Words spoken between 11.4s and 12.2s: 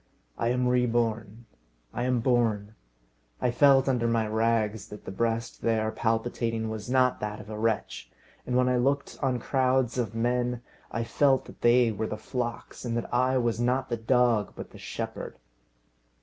that they were the